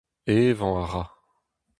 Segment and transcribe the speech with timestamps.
[0.37, 1.03] Evañ a ra.